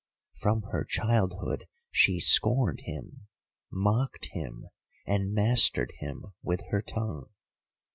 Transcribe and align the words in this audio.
From 0.39 0.63
her 0.71 0.83
childhood 0.83 1.67
she 1.91 2.19
scorned 2.19 2.81
him, 2.85 3.27
mocked 3.71 4.29
him, 4.31 4.65
and 5.05 5.31
mastered 5.31 5.93
him 5.99 6.33
with 6.41 6.61
her 6.71 6.81
tongue. 6.81 7.29